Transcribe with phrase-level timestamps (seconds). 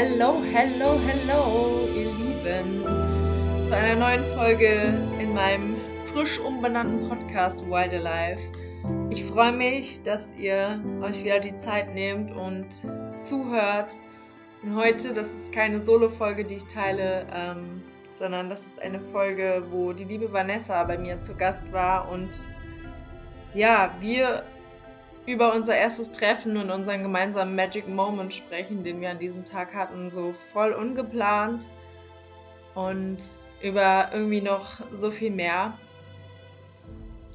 [0.00, 2.84] Hello, hello, hello, ihr Lieben,
[3.66, 8.40] zu einer neuen Folge in meinem frisch umbenannten Podcast Wild Alive.
[9.10, 12.68] Ich freue mich, dass ihr euch wieder die Zeit nehmt und
[13.16, 13.96] zuhört.
[14.62, 19.64] Und heute, das ist keine Solo-Folge, die ich teile, ähm, sondern das ist eine Folge,
[19.72, 22.48] wo die liebe Vanessa bei mir zu Gast war und
[23.52, 24.44] ja, wir
[25.28, 29.74] über unser erstes Treffen und unseren gemeinsamen Magic Moment sprechen, den wir an diesem Tag
[29.74, 31.66] hatten, so voll ungeplant
[32.74, 33.18] und
[33.60, 35.78] über irgendwie noch so viel mehr.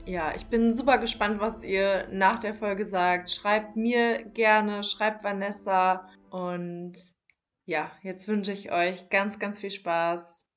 [0.08, 3.30] Ja, ich bin super gespannt, was ihr nach der Folge sagt.
[3.30, 6.94] Schreibt mir gerne, schreibt Vanessa und
[7.66, 10.48] ja, jetzt wünsche ich euch ganz, ganz viel Spaß.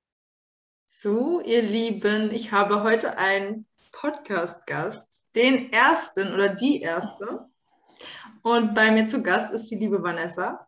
[0.87, 5.06] So, ihr Lieben, ich habe heute einen Podcast-Gast
[5.37, 7.47] den ersten oder die erste.
[8.43, 10.67] Und bei mir zu Gast ist die liebe Vanessa,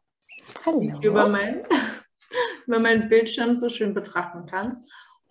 [0.64, 0.80] Hallo.
[0.80, 1.66] die ich über mein,
[2.66, 4.80] über meinen Bildschirm so schön betrachten kann.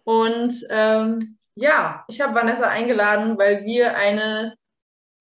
[0.04, 4.56] Und ähm, ja, ich habe Vanessa eingeladen, weil wir eine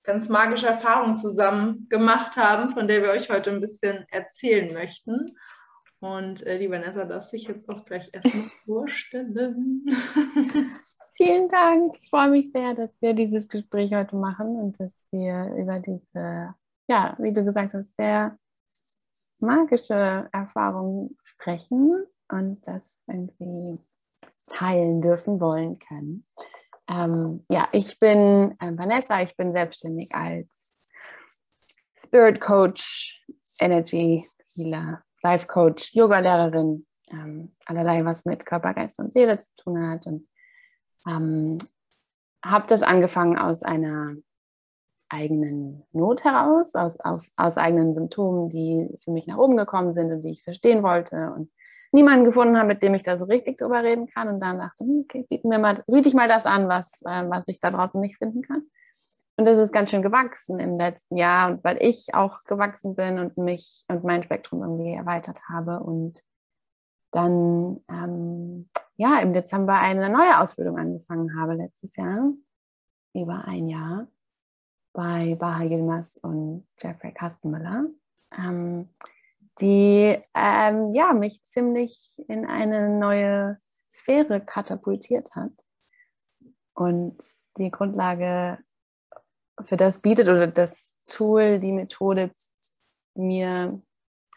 [0.03, 5.37] ganz magische Erfahrung zusammen gemacht haben, von der wir euch heute ein bisschen erzählen möchten.
[6.01, 9.87] Und äh, die Vanessa darf sich jetzt auch gleich erstmal vorstellen.
[11.17, 11.97] Vielen Dank.
[12.01, 16.55] Ich freue mich sehr, dass wir dieses Gespräch heute machen und dass wir über diese,
[16.89, 18.39] ja, wie du gesagt hast, sehr
[19.41, 21.91] magische Erfahrung sprechen
[22.31, 23.79] und das irgendwie
[24.47, 26.27] teilen dürfen wollen können.
[26.89, 30.91] Ähm, ja, ich bin äh, Vanessa, ich bin selbstständig als
[31.97, 33.25] Spirit Coach,
[33.61, 34.23] Energy
[34.55, 40.07] Healer Life Coach, Yoga-Lehrerin, ähm, allerlei, was mit Körper, Geist und Seele zu tun hat.
[40.07, 40.29] Und
[41.07, 41.59] ähm,
[42.45, 44.15] habe das angefangen aus einer
[45.09, 50.11] eigenen Not heraus, aus, aus, aus eigenen Symptomen, die für mich nach oben gekommen sind
[50.11, 51.51] und die ich verstehen wollte und
[51.93, 54.29] niemanden gefunden habe, mit dem ich da so richtig drüber reden kann.
[54.29, 57.29] Und dann dachte, hm, okay, bieten mir mal, biete ich mal das an, was, äh,
[57.29, 58.63] was ich da draußen nicht finden kann.
[59.37, 63.19] Und das ist ganz schön gewachsen im letzten Jahr, und weil ich auch gewachsen bin
[63.19, 66.23] und mich und mein Spektrum irgendwie erweitert habe und
[67.11, 72.33] dann ähm, ja im Dezember eine neue Ausbildung angefangen habe letztes Jahr,
[73.13, 74.07] über ein Jahr
[74.93, 77.85] bei Baha Yilmaz und Jeffrey Kastenmüller,
[78.39, 78.89] ähm,
[79.61, 83.59] die ähm, ja, mich ziemlich in eine neue
[83.91, 85.53] Sphäre katapultiert hat.
[86.75, 87.19] Und
[87.57, 88.59] die Grundlage
[89.65, 92.31] für das bietet oder das Tool, die Methode
[93.15, 93.81] mir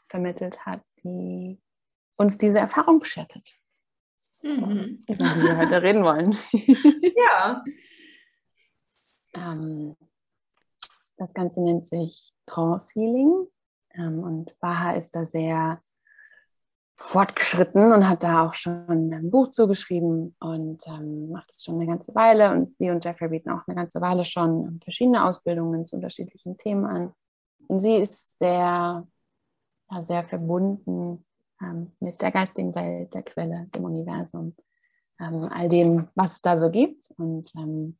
[0.07, 1.59] vermittelt hat, die
[2.17, 3.55] uns diese Erfahrung beschattet.
[4.41, 5.03] Mhm.
[5.07, 6.37] Über die wir heute reden wollen.
[7.15, 7.63] ja.
[9.35, 9.95] Ähm,
[11.17, 13.45] das Ganze nennt sich Trance Healing
[13.93, 15.79] ähm, und Baha ist da sehr
[16.99, 21.87] fortgeschritten und hat da auch schon ein Buch zugeschrieben und ähm, macht es schon eine
[21.87, 22.51] ganze Weile.
[22.51, 26.85] Und sie und Jeffrey bieten auch eine ganze Weile schon verschiedene Ausbildungen zu unterschiedlichen Themen
[26.85, 27.13] an.
[27.67, 29.07] Und sie ist sehr,
[29.91, 31.25] ja, sehr verbunden
[31.61, 34.55] ähm, mit der geistigen Welt, der Quelle, dem Universum,
[35.19, 37.11] ähm, all dem, was es da so gibt.
[37.17, 37.97] Und ähm,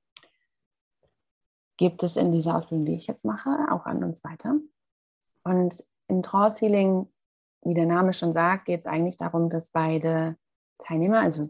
[1.78, 4.56] gibt es in dieser Ausbildung, die ich jetzt mache, auch an uns weiter.
[5.44, 7.08] Und im Trance Healing
[7.64, 10.38] wie der Name schon sagt, geht es eigentlich darum, dass beide
[10.80, 11.50] Teilnehmer, also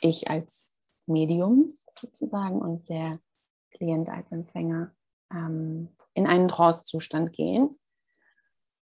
[0.00, 0.72] ich als
[1.06, 3.18] Medium sozusagen und der
[3.72, 4.92] Klient als Empfänger,
[5.32, 7.76] ähm, in einen Trance-Zustand gehen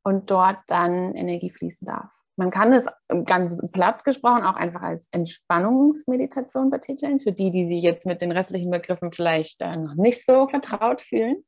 [0.02, 2.10] und dort dann Energie fließen darf.
[2.36, 2.86] Man kann es
[3.26, 8.32] ganz platt gesprochen auch einfach als Entspannungsmeditation betiteln, für die, die sich jetzt mit den
[8.32, 11.44] restlichen Begriffen vielleicht äh, noch nicht so vertraut fühlen.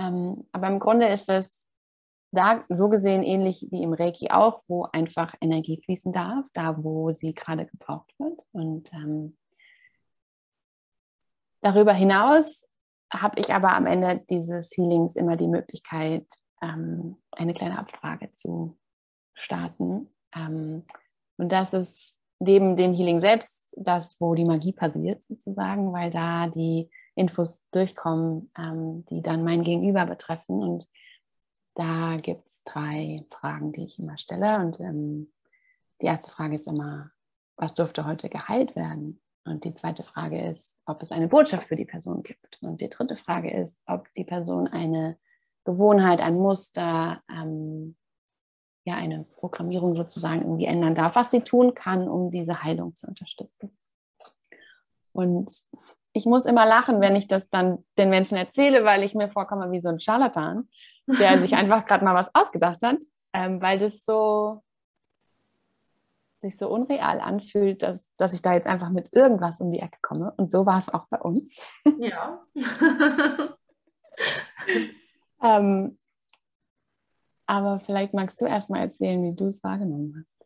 [0.00, 1.57] Ähm, aber im Grunde ist es
[2.30, 7.10] da so gesehen ähnlich wie im Reiki auch, wo einfach Energie fließen darf, da wo
[7.10, 8.38] sie gerade gebraucht wird.
[8.52, 9.36] Und ähm,
[11.62, 12.66] darüber hinaus
[13.10, 16.26] habe ich aber am Ende dieses Healings immer die Möglichkeit,
[16.62, 18.76] ähm, eine kleine Abfrage zu
[19.34, 20.12] starten.
[20.34, 20.84] Ähm,
[21.38, 26.48] und das ist neben dem Healing selbst das, wo die Magie passiert sozusagen, weil da
[26.48, 30.86] die Infos durchkommen, ähm, die dann mein Gegenüber betreffen und
[31.78, 34.58] da gibt es drei Fragen, die ich immer stelle.
[34.58, 35.32] Und ähm,
[36.02, 37.12] die erste Frage ist immer,
[37.56, 39.20] was dürfte heute geheilt werden?
[39.44, 42.58] Und die zweite Frage ist, ob es eine Botschaft für die Person gibt.
[42.62, 45.18] Und die dritte Frage ist, ob die Person eine
[45.64, 47.96] Gewohnheit, ein Muster, ähm,
[48.84, 53.06] ja, eine Programmierung sozusagen irgendwie ändern darf, was sie tun kann, um diese Heilung zu
[53.06, 53.70] unterstützen.
[55.12, 55.52] Und
[56.12, 59.70] ich muss immer lachen, wenn ich das dann den Menschen erzähle, weil ich mir vorkomme
[59.70, 60.68] wie so ein Scharlatan
[61.08, 62.98] der sich einfach gerade mal was ausgedacht hat,
[63.32, 64.62] ähm, weil das so,
[66.40, 69.98] sich so unreal anfühlt, dass, dass ich da jetzt einfach mit irgendwas um die Ecke
[70.02, 70.32] komme.
[70.36, 71.66] Und so war es auch bei uns.
[71.98, 72.44] Ja.
[75.42, 75.98] ähm,
[77.46, 80.44] aber vielleicht magst du erstmal erzählen, wie du es wahrgenommen hast.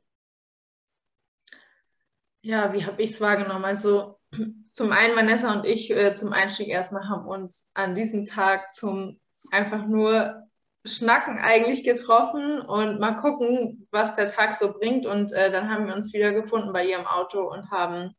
[2.42, 3.64] Ja, wie habe ich es wahrgenommen?
[3.64, 4.18] Also
[4.70, 9.20] zum einen, Vanessa und ich äh, zum Einstieg erstmal haben uns an diesem Tag zum
[9.50, 10.41] einfach nur
[10.84, 15.06] Schnacken eigentlich getroffen und mal gucken, was der Tag so bringt.
[15.06, 18.14] Und äh, dann haben wir uns wieder gefunden bei ihrem Auto und haben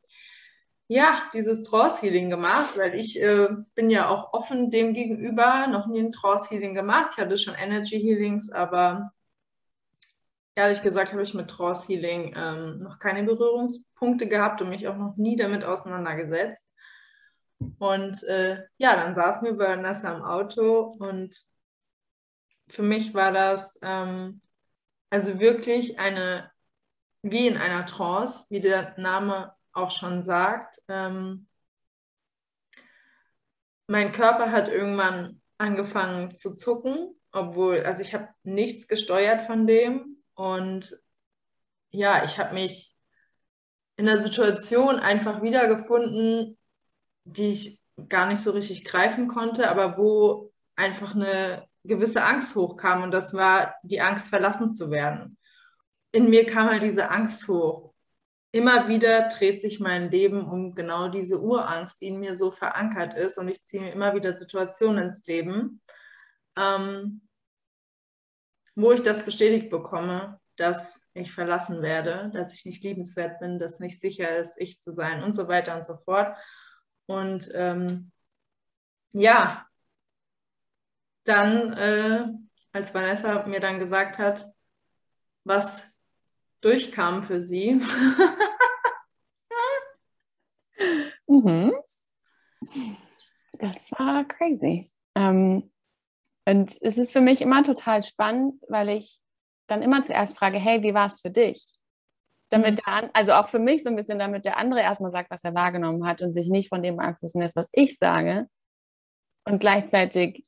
[0.87, 5.99] ja dieses Trance-Healing gemacht, weil ich äh, bin ja auch offen dem gegenüber, noch nie
[5.99, 7.11] ein Trance-Healing gemacht.
[7.13, 9.11] Ich hatte schon Energy-Healings, aber
[10.55, 15.15] ehrlich gesagt habe ich mit Trance-Healing ähm, noch keine Berührungspunkte gehabt und mich auch noch
[15.17, 16.67] nie damit auseinandergesetzt.
[17.79, 21.35] Und äh, ja, dann saßen wir bei Vanessa im Auto und
[22.73, 24.41] für mich war das ähm,
[25.11, 26.51] also wirklich eine,
[27.21, 30.81] wie in einer Trance, wie der Name auch schon sagt.
[30.87, 31.47] Ähm,
[33.85, 40.23] mein Körper hat irgendwann angefangen zu zucken, obwohl, also ich habe nichts gesteuert von dem.
[40.33, 40.97] Und
[41.91, 42.95] ja, ich habe mich
[43.97, 46.57] in der Situation einfach wiedergefunden,
[47.25, 47.79] die ich
[48.09, 53.33] gar nicht so richtig greifen konnte, aber wo einfach eine gewisse Angst hochkam und das
[53.33, 55.37] war die Angst, verlassen zu werden.
[56.11, 57.93] In mir kam halt diese Angst hoch.
[58.51, 63.15] Immer wieder dreht sich mein Leben um genau diese Urangst, die in mir so verankert
[63.15, 65.81] ist und ich ziehe mir immer wieder Situationen ins Leben,
[66.55, 67.27] ähm,
[68.75, 73.79] wo ich das bestätigt bekomme, dass ich verlassen werde, dass ich nicht liebenswert bin, dass
[73.79, 76.37] nicht sicher ist, ich zu sein und so weiter und so fort.
[77.07, 78.11] Und ähm,
[79.13, 79.65] ja,
[81.23, 82.25] dann, äh,
[82.71, 84.51] als Vanessa mir dann gesagt hat,
[85.43, 85.93] was
[86.61, 87.73] durchkam für sie.
[91.27, 91.73] mhm.
[93.53, 94.85] Das war crazy.
[95.15, 95.71] Ähm,
[96.45, 99.19] und es ist für mich immer total spannend, weil ich
[99.67, 101.73] dann immer zuerst frage, hey, wie war es für dich?
[102.49, 102.81] Damit mhm.
[102.85, 105.55] der, also auch für mich so ein bisschen, damit der andere erstmal sagt, was er
[105.55, 108.47] wahrgenommen hat und sich nicht von dem beeinflussen lässt, was ich sage.
[109.45, 110.45] Und gleichzeitig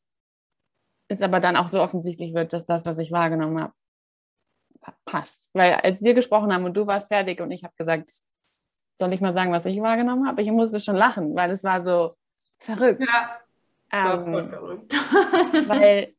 [1.07, 3.73] ist aber dann auch so offensichtlich wird, dass das, was ich wahrgenommen habe,
[5.05, 5.49] passt.
[5.53, 8.09] Weil als wir gesprochen haben und du warst fertig und ich habe gesagt,
[8.97, 10.41] soll ich mal sagen, was ich wahrgenommen habe?
[10.41, 12.15] Ich musste schon lachen, weil es war so
[12.59, 13.01] verrückt.
[13.01, 13.39] Ja,
[13.91, 14.93] es war ähm, voll verrückt.
[15.67, 16.13] weil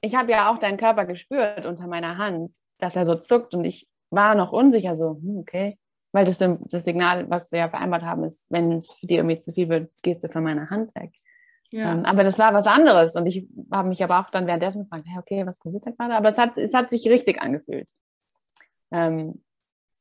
[0.00, 3.64] ich habe ja auch deinen Körper gespürt unter meiner Hand, dass er so zuckt und
[3.64, 5.78] ich war noch unsicher so, hm, okay.
[6.12, 9.38] Weil das, das Signal, was wir ja vereinbart haben, ist, wenn es für dich irgendwie
[9.38, 11.14] zu viel wird, gehst du von meiner Hand weg.
[11.72, 11.92] Ja.
[11.92, 15.06] Ähm, aber das war was anderes und ich habe mich aber auch dann währenddessen gefragt,
[15.08, 16.14] hey, okay, was passiert da gerade?
[16.14, 17.88] Aber es hat, es hat sich richtig angefühlt.
[18.90, 19.42] Ähm,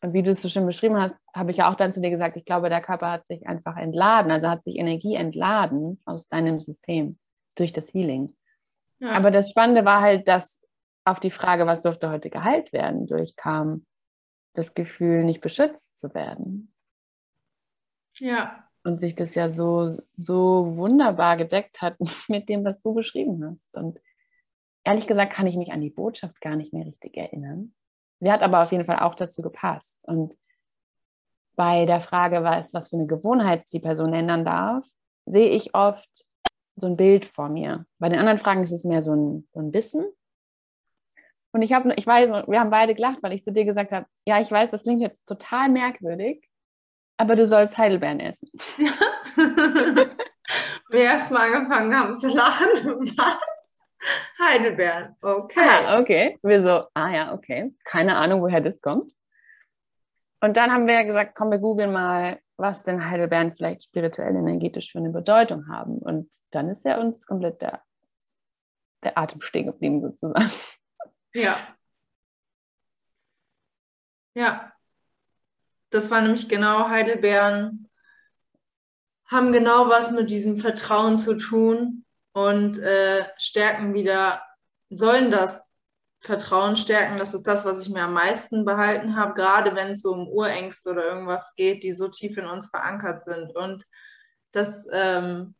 [0.02, 2.10] und wie du es so schön beschrieben hast, habe ich ja auch dann zu dir
[2.10, 6.28] gesagt, ich glaube, der Körper hat sich einfach entladen, also hat sich Energie entladen aus
[6.28, 7.18] deinem System
[7.56, 8.36] durch das Healing.
[9.00, 9.12] Ja.
[9.12, 10.60] Aber das Spannende war halt, dass
[11.06, 13.86] auf die Frage, was durfte heute geheilt werden, durchkam
[14.54, 16.74] das Gefühl, nicht beschützt zu werden.
[18.18, 21.96] Ja und sich das ja so, so wunderbar gedeckt hat
[22.28, 23.74] mit dem, was du beschrieben hast.
[23.76, 24.00] Und
[24.84, 27.74] ehrlich gesagt kann ich mich an die Botschaft gar nicht mehr richtig erinnern.
[28.20, 30.08] Sie hat aber auf jeden Fall auch dazu gepasst.
[30.08, 30.38] Und
[31.56, 34.88] bei der Frage, was, was für eine Gewohnheit die Person ändern darf,
[35.26, 36.10] sehe ich oft
[36.76, 37.86] so ein Bild vor mir.
[38.00, 40.06] Bei den anderen Fragen ist es mehr so ein, so ein Wissen.
[41.52, 44.06] Und ich, hab, ich weiß, wir haben beide gelacht, weil ich zu dir gesagt habe,
[44.26, 46.48] ja, ich weiß, das klingt jetzt total merkwürdig,
[47.22, 48.50] aber du sollst Heidelbeeren essen.
[50.90, 52.68] Wir erstmal angefangen haben zu lachen.
[53.16, 53.38] Was?
[54.40, 55.60] Heidelbeeren, okay.
[55.64, 56.40] Ah, okay.
[56.42, 57.76] Wir so, ah ja, okay.
[57.86, 59.14] Keine Ahnung, woher das kommt.
[60.40, 64.36] Und dann haben wir ja gesagt, komm, wir googeln mal, was denn Heidelbeeren vielleicht spirituell
[64.36, 66.00] energetisch für eine Bedeutung haben.
[66.00, 67.84] Und dann ist ja uns komplett der,
[69.04, 70.50] der Atem stehen geblieben, sozusagen.
[71.36, 71.56] Ja.
[74.34, 74.74] Ja,
[75.92, 77.90] das war nämlich genau Heidelbeeren,
[79.28, 84.42] haben genau was mit diesem Vertrauen zu tun und äh, stärken wieder,
[84.90, 85.72] sollen das
[86.20, 87.18] Vertrauen stärken.
[87.18, 90.28] Das ist das, was ich mir am meisten behalten habe, gerade wenn es so um
[90.28, 93.56] Urängste oder irgendwas geht, die so tief in uns verankert sind.
[93.56, 93.86] Und
[94.52, 95.56] das ähm,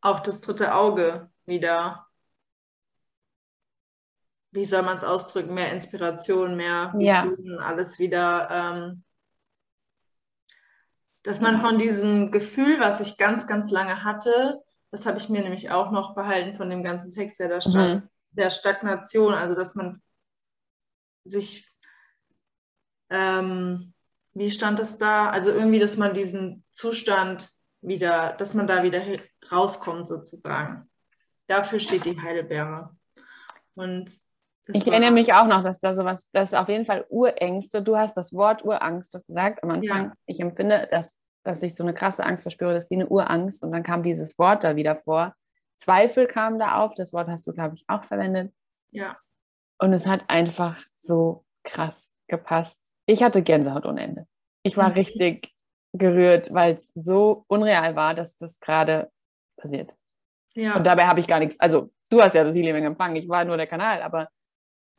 [0.00, 2.06] auch das dritte Auge wieder
[4.54, 7.58] wie soll man es ausdrücken, mehr Inspiration, mehr Visionen, ja.
[7.58, 9.04] alles wieder, ähm,
[11.22, 15.42] dass man von diesem Gefühl, was ich ganz, ganz lange hatte, das habe ich mir
[15.42, 18.08] nämlich auch noch behalten von dem ganzen Text, der da stand, mhm.
[18.32, 20.00] der Stagnation, also dass man
[21.24, 21.68] sich
[23.10, 23.94] ähm,
[24.34, 25.30] wie stand es da?
[25.30, 27.48] Also irgendwie, dass man diesen Zustand
[27.80, 29.02] wieder, dass man da wieder
[29.50, 30.90] rauskommt sozusagen.
[31.46, 32.96] Dafür steht die Heidelbeere.
[33.74, 34.10] Und
[34.66, 37.82] ich erinnere mich auch noch, dass da sowas, das ist auf jeden Fall Urängste.
[37.82, 40.12] Du hast das Wort Urangst, du hast gesagt am Anfang, ja.
[40.26, 43.62] ich empfinde, dass, dass ich so eine krasse Angst verspüre, das ist wie eine Urangst.
[43.62, 45.34] Und dann kam dieses Wort da wieder vor.
[45.76, 48.54] Zweifel kam da auf, das Wort hast du, glaube ich, auch verwendet.
[48.90, 49.18] Ja.
[49.78, 52.80] Und es hat einfach so krass gepasst.
[53.06, 54.26] Ich hatte Gänsehaut ohne Ende.
[54.62, 54.94] Ich war mhm.
[54.94, 55.52] richtig
[55.92, 59.10] gerührt, weil es so unreal war, dass das gerade
[59.56, 59.94] passiert.
[60.54, 60.76] Ja.
[60.76, 63.44] Und dabei habe ich gar nichts, also du hast ja das Healing empfangen, ich war
[63.44, 64.28] nur der Kanal, aber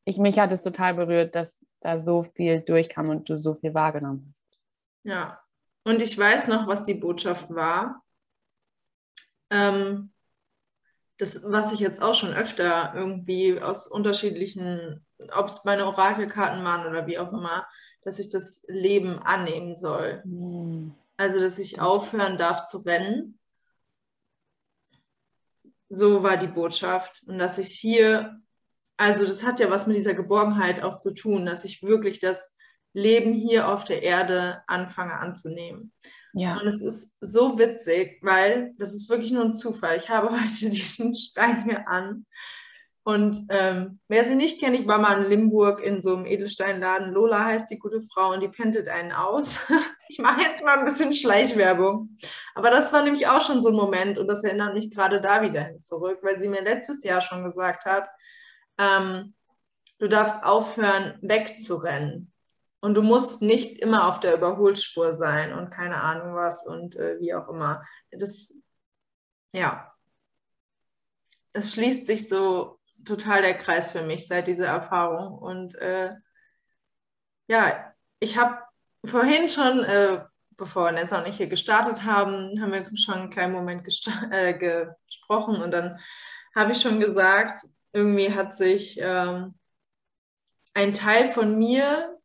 [0.05, 3.73] ich, mich hat es total berührt, dass da so viel durchkam und du so viel
[3.73, 4.43] wahrgenommen hast.
[5.03, 5.39] Ja,
[5.83, 8.03] und ich weiß noch, was die Botschaft war.
[9.51, 10.11] Ähm,
[11.17, 16.87] das, was ich jetzt auch schon öfter irgendwie aus unterschiedlichen, ob es meine Orakelkarten waren
[16.87, 17.67] oder wie auch immer,
[18.03, 20.21] dass ich das Leben annehmen soll.
[20.25, 20.95] Mhm.
[21.17, 23.39] Also, dass ich aufhören darf zu rennen.
[25.89, 27.23] So war die Botschaft.
[27.25, 28.41] Und dass ich hier,
[28.97, 32.57] also das hat ja was mit dieser Geborgenheit auch zu tun, dass ich wirklich das
[32.93, 35.91] Leben hier auf der Erde anfange anzunehmen.
[36.33, 36.57] Ja.
[36.57, 39.97] Und es ist so witzig, weil das ist wirklich nur ein Zufall.
[39.97, 42.25] Ich habe heute diesen Stein hier an.
[43.07, 47.13] Und ähm, wer sie nicht kennt, ich war mal in Limburg in so einem Edelsteinladen.
[47.13, 49.59] Lola heißt die gute Frau und die pendelt einen aus.
[50.09, 52.17] ich mache jetzt mal ein bisschen Schleichwerbung.
[52.55, 55.43] Aber das war nämlich auch schon so ein Moment und das erinnert mich gerade da
[55.43, 58.09] wieder hin zurück, weil sie mir letztes Jahr schon gesagt hat,
[58.77, 59.33] ähm,
[59.99, 62.31] du darfst aufhören, wegzurennen.
[62.79, 67.19] Und du musst nicht immer auf der Überholspur sein und keine Ahnung was und äh,
[67.19, 67.83] wie auch immer.
[68.11, 68.53] Das,
[69.53, 69.91] ja,
[71.53, 75.37] es schließt sich so total der Kreis für mich seit dieser Erfahrung.
[75.37, 76.11] Und äh,
[77.47, 78.59] ja, ich habe
[79.03, 83.53] vorhin schon, äh, bevor jetzt noch nicht hier gestartet haben, haben wir schon einen kleinen
[83.53, 83.83] Moment
[84.31, 84.53] äh,
[85.07, 85.99] gesprochen und dann
[86.55, 87.65] habe ich schon gesagt,
[87.95, 89.57] irgendwie hat sich ähm,
[90.73, 92.15] ein Teil von mir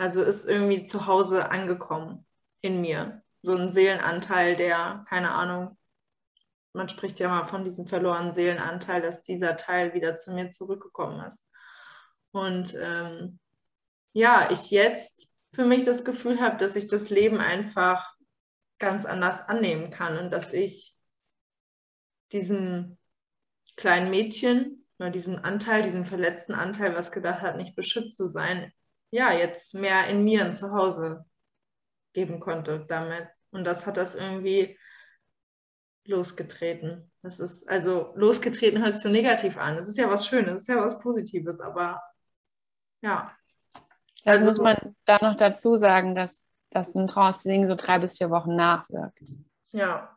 [0.00, 2.26] also ist irgendwie zu Hause angekommen
[2.62, 3.22] in mir.
[3.42, 5.76] So ein Seelenanteil, der, keine Ahnung,
[6.72, 11.22] man spricht ja mal von diesem verlorenen Seelenanteil, dass dieser Teil wieder zu mir zurückgekommen
[11.26, 11.50] ist.
[12.30, 13.38] Und ähm,
[14.14, 18.16] ja, ich jetzt für mich das Gefühl habe, dass ich das Leben einfach
[18.78, 20.94] ganz anders annehmen kann und dass ich
[22.32, 22.96] diesem
[23.76, 28.72] kleinen Mädchen oder diesem Anteil, diesem verletzten Anteil, was gedacht hat, nicht beschützt zu sein,
[29.10, 31.24] ja, jetzt mehr in mir ein Zuhause
[32.12, 33.26] geben konnte damit.
[33.50, 34.78] Und das hat das irgendwie
[36.04, 37.10] losgetreten.
[37.22, 39.76] Das ist, also losgetreten hört sich so negativ an.
[39.76, 42.02] Das ist ja was Schönes, das ist ja was Positives, aber
[43.02, 43.34] ja.
[44.24, 48.18] Da also, muss man da noch dazu sagen, dass, dass ein Trance-Healing so drei bis
[48.18, 49.32] vier Wochen nachwirkt.
[49.72, 50.14] Ja.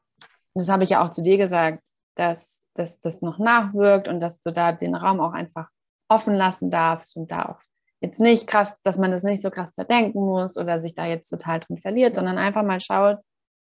[0.52, 4.20] Und das habe ich ja auch zu dir gesagt, dass, dass das noch nachwirkt und
[4.20, 5.70] dass du da den Raum auch einfach
[6.10, 7.62] offen lassen darfst und da auch
[8.02, 11.30] jetzt nicht krass, dass man das nicht so krass zerdenken muss oder sich da jetzt
[11.30, 13.20] total drin verliert, sondern einfach mal schaut,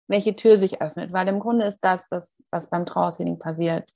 [0.07, 1.13] welche Tür sich öffnet.
[1.13, 3.89] Weil im Grunde ist das das, was beim Trance-Healing passiert.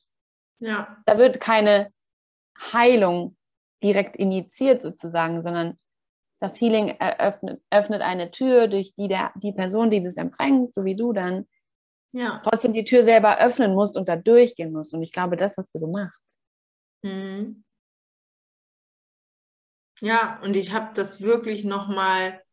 [0.60, 0.98] Ja.
[1.06, 1.92] Da wird keine
[2.72, 3.36] Heilung
[3.84, 5.78] direkt initiiert sozusagen, sondern
[6.40, 10.86] das Healing eröffnet, öffnet eine Tür, durch die der, die Person, die das empfängt, so
[10.86, 11.48] wie du dann,
[12.12, 12.42] ja.
[12.44, 14.94] trotzdem die Tür selber öffnen muss und da durchgehen muss.
[14.94, 16.14] Und ich glaube, das hast du gemacht.
[17.04, 17.64] Mhm.
[20.02, 22.44] Ja, und ich habe das wirklich nochmal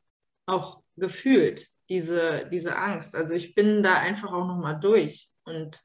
[0.47, 3.15] auch gefühlt, diese, diese Angst.
[3.15, 5.83] Also ich bin da einfach auch nochmal durch und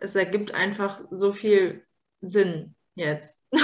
[0.00, 1.86] es ergibt einfach so viel
[2.20, 3.44] Sinn jetzt.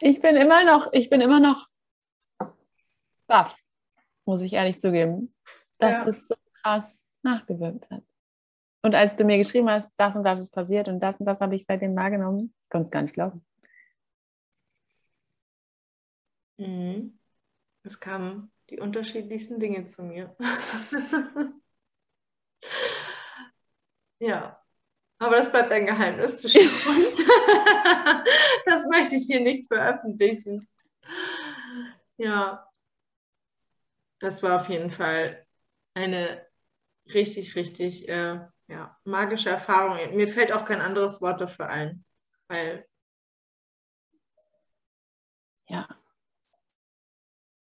[0.00, 1.68] ich bin immer noch, ich bin immer noch
[3.32, 3.56] baff,
[4.26, 5.34] muss ich ehrlich zugeben,
[5.78, 6.04] dass ja.
[6.04, 8.04] das so krass nachgewirkt hat.
[8.82, 11.40] Und als du mir geschrieben hast, das und das ist passiert und das und das
[11.40, 13.42] habe ich seitdem wahrgenommen, konnte es gar nicht glauben.
[16.58, 17.18] Mhm.
[17.84, 20.36] Es kamen die unterschiedlichsten Dinge zu mir.
[24.20, 24.62] ja,
[25.18, 27.24] aber das bleibt ein Geheimnis zwischen uns.
[28.66, 30.68] das möchte ich hier nicht veröffentlichen.
[32.18, 32.71] Ja,
[34.22, 35.44] das war auf jeden Fall
[35.94, 36.46] eine
[37.12, 39.98] richtig, richtig äh, ja, magische Erfahrung.
[40.16, 42.04] Mir fällt auch kein anderes Wort dafür ein,
[42.48, 42.86] weil.
[45.68, 45.88] Ja.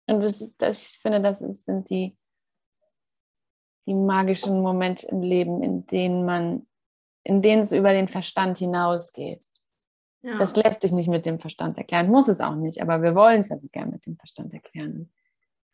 [0.07, 2.17] Und das, ist, das, ich finde, das sind die,
[3.87, 6.67] die magischen Momente im Leben, in denen man,
[7.23, 9.47] in denen es über den Verstand hinausgeht.
[10.23, 10.39] Ja.
[10.39, 13.41] Das lässt sich nicht mit dem Verstand erklären, muss es auch nicht, aber wir wollen
[13.41, 15.13] es ja so gerne mit dem Verstand erklären.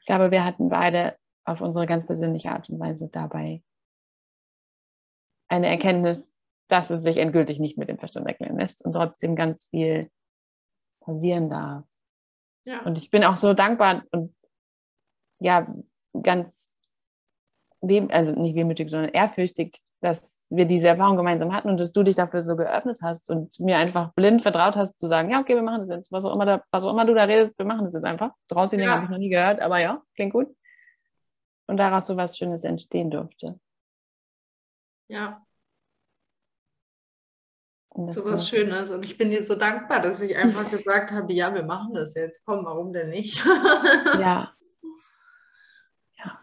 [0.09, 3.63] Ich glaube, wir hatten beide auf unsere ganz persönliche Art und Weise dabei
[5.49, 6.33] eine Erkenntnis,
[6.67, 10.11] dass es sich endgültig nicht mit dem Verstand erklären lässt und trotzdem ganz viel
[11.01, 11.85] passieren darf.
[12.65, 12.87] Ja.
[12.87, 14.35] Und ich bin auch so dankbar und
[15.41, 15.71] ja,
[16.23, 16.75] ganz,
[17.83, 22.17] also nicht wehmütig, sondern ehrfürchtig, dass wir diese Erfahrung gemeinsam hatten und dass du dich
[22.17, 25.63] dafür so geöffnet hast und mir einfach blind vertraut hast, zu sagen, ja, okay, wir
[25.63, 27.85] machen das jetzt, was auch immer, da, was auch immer du da redest, wir machen
[27.85, 28.33] das jetzt einfach.
[28.49, 28.93] Draußen ja.
[28.93, 30.55] habe ich noch nie gehört, aber ja, klingt gut.
[31.67, 33.59] Und daraus so was Schönes entstehen durfte.
[35.09, 35.45] Ja.
[38.07, 38.93] So was Schönes.
[38.93, 42.15] Und ich bin dir so dankbar, dass ich einfach gesagt habe, ja, wir machen das
[42.15, 42.45] jetzt.
[42.45, 43.45] Komm, warum denn nicht?
[44.19, 44.55] ja.
[46.17, 46.41] Ja.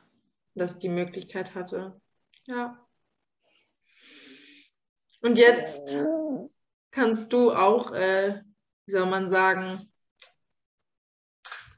[0.53, 1.99] Dass die Möglichkeit hatte.
[2.45, 2.84] Ja.
[5.25, 5.97] Und jetzt
[6.91, 8.43] kannst du auch, äh,
[8.85, 9.91] wie soll man sagen,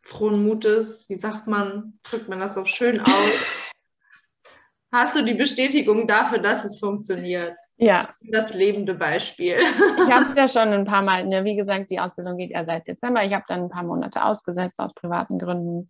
[0.01, 3.05] frohen Mutes, wie sagt man, drückt man das auch schön aus.
[4.91, 7.57] Hast du die Bestätigung dafür, dass es funktioniert?
[7.77, 8.13] Ja.
[8.19, 9.55] Das lebende Beispiel.
[9.55, 11.45] Ich habe es ja schon ein paar Mal, ne?
[11.45, 13.23] wie gesagt, die Ausbildung geht ja seit Dezember.
[13.23, 15.89] Ich habe dann ein paar Monate ausgesetzt aus privaten Gründen.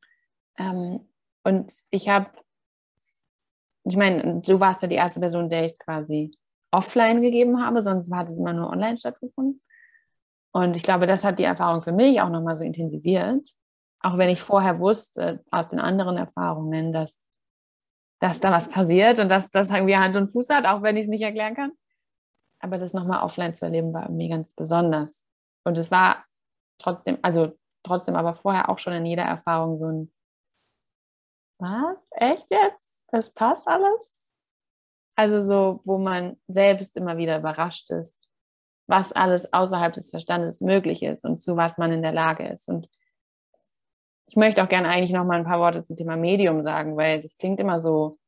[0.60, 1.10] Ähm,
[1.44, 2.30] und ich habe,
[3.84, 6.38] ich meine, du warst ja die erste Person, der ich es quasi
[6.72, 9.62] offline gegeben habe, sonst hat es immer nur online stattgefunden.
[10.52, 13.50] Und ich glaube, das hat die Erfahrung für mich auch nochmal so intensiviert.
[14.02, 17.28] Auch wenn ich vorher wusste aus den anderen Erfahrungen, dass,
[18.20, 21.04] dass da was passiert und dass das irgendwie Hand und Fuß hat, auch wenn ich
[21.04, 21.72] es nicht erklären kann.
[22.60, 25.26] Aber das nochmal offline zu erleben, war irgendwie ganz besonders.
[25.64, 26.24] Und es war
[26.80, 30.12] trotzdem, also trotzdem aber vorher auch schon in jeder Erfahrung so ein,
[31.60, 31.98] was?
[32.12, 33.02] Echt jetzt?
[33.10, 34.27] Das passt alles?
[35.18, 38.24] Also so, wo man selbst immer wieder überrascht ist,
[38.86, 42.70] was alles außerhalb des Verstandes möglich ist und zu was man in der Lage ist.
[42.70, 42.88] Und
[44.28, 47.20] ich möchte auch gerne eigentlich noch mal ein paar Worte zum Thema Medium sagen, weil
[47.20, 48.20] das klingt immer so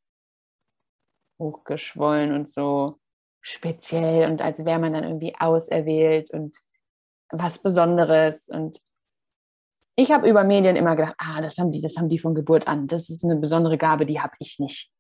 [1.40, 3.00] hochgeschwollen und so
[3.40, 6.58] speziell und als wäre man dann irgendwie auserwählt und
[7.30, 8.50] was Besonderes.
[8.50, 8.82] Und
[9.96, 12.68] ich habe über Medien immer gedacht, ah, das haben die, das haben die von Geburt
[12.68, 12.88] an.
[12.88, 14.92] Das ist eine besondere Gabe, die habe ich nicht.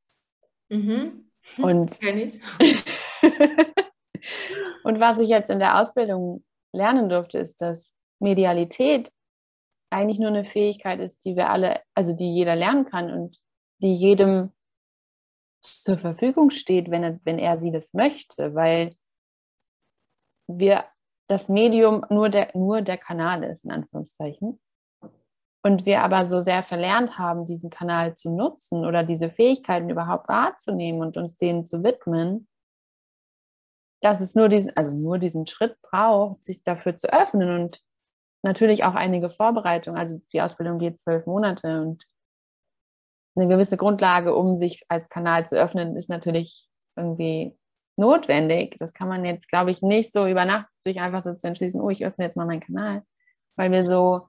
[0.69, 1.28] Mhm.
[1.56, 1.99] Hm, und,
[4.84, 9.12] und was ich jetzt in der Ausbildung lernen durfte, ist, dass Medialität
[9.89, 13.38] eigentlich nur eine Fähigkeit ist, die wir alle, also die jeder lernen kann und
[13.82, 14.52] die jedem
[15.62, 18.95] zur Verfügung steht, wenn er, wenn er sie das möchte, weil
[20.47, 20.86] wir
[21.28, 24.60] das Medium nur der, nur der Kanal ist, in Anführungszeichen
[25.62, 30.30] und wir aber so sehr verlernt haben, diesen Kanal zu nutzen oder diese Fähigkeiten überhaupt
[30.30, 32.48] wahrzunehmen und uns denen zu widmen,
[34.02, 37.82] dass es nur diesen, also nur diesen Schritt braucht, sich dafür zu öffnen und
[38.41, 39.95] natürlich auch einige Vorbereitung.
[39.95, 42.06] Also die Ausbildung geht zwölf Monate und
[43.36, 47.58] eine gewisse Grundlage, um sich als Kanal zu öffnen, ist natürlich irgendwie
[47.98, 48.76] notwendig.
[48.80, 51.82] Das kann man jetzt, glaube ich, nicht so über Nacht sich einfach so zu entschließen,
[51.82, 53.04] oh, ich öffne jetzt mal meinen Kanal,
[53.56, 54.28] weil wir so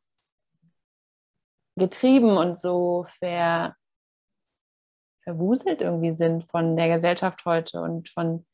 [1.80, 3.74] getrieben und so ver,
[5.24, 8.46] verwuselt irgendwie sind von der Gesellschaft heute und von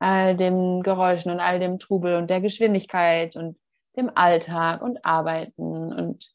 [0.00, 3.56] all den Geräuschen und all dem Trubel und der Geschwindigkeit und
[3.96, 6.34] dem Alltag und Arbeiten und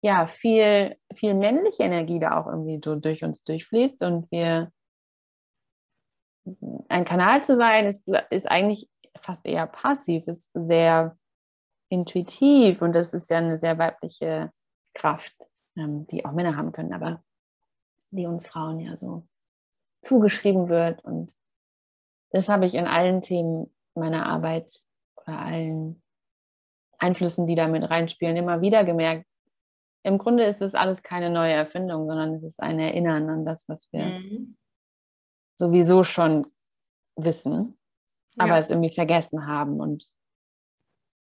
[0.00, 4.70] ja, viel, viel männliche Energie da auch irgendwie so durch uns durchfließt und wir
[6.88, 8.88] ein Kanal zu sein, ist, ist eigentlich
[9.20, 11.16] fast eher passiv, ist sehr
[11.90, 14.52] intuitiv und das ist ja eine sehr weibliche
[14.94, 15.34] Kraft,
[15.76, 17.22] ähm, die auch Männer haben können, aber
[18.10, 19.26] die uns Frauen ja so
[20.02, 21.04] zugeschrieben wird.
[21.04, 21.34] Und
[22.30, 24.80] das habe ich in allen Themen meiner Arbeit
[25.16, 26.02] oder allen
[26.98, 29.26] Einflüssen, die da mit reinspielen, immer wieder gemerkt.
[30.02, 33.68] Im Grunde ist das alles keine neue Erfindung, sondern es ist ein Erinnern an das,
[33.68, 34.56] was wir mhm.
[35.56, 36.46] sowieso schon
[37.16, 37.78] wissen,
[38.36, 38.58] aber ja.
[38.58, 39.80] es irgendwie vergessen haben.
[39.80, 40.08] Und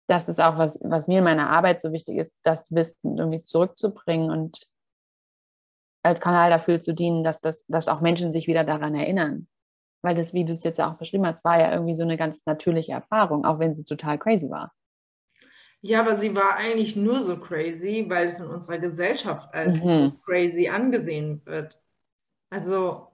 [0.09, 3.41] das ist auch was, was mir in meiner Arbeit so wichtig ist, das Wissen irgendwie
[3.41, 4.67] zurückzubringen und
[6.03, 9.47] als Kanal dafür zu dienen, dass, das, dass auch Menschen sich wieder daran erinnern.
[10.01, 12.47] Weil das, wie du es jetzt auch beschrieben hast, war ja irgendwie so eine ganz
[12.47, 14.73] natürliche Erfahrung, auch wenn sie total crazy war.
[15.81, 20.13] Ja, aber sie war eigentlich nur so crazy, weil es in unserer Gesellschaft als mhm.
[20.25, 21.79] crazy angesehen wird.
[22.49, 23.09] Also,